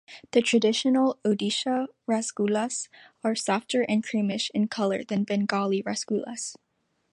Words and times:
The 0.31 0.41
traditional 0.41 1.19
Odisha 1.23 1.85
rasgullas 2.09 2.87
are 3.23 3.35
softer 3.35 3.83
and 3.83 4.03
creamish 4.03 4.49
in 4.51 4.67
colour 4.67 5.03
than 5.03 5.25
Bengali 5.25 5.83
rasgullas. 5.83 6.57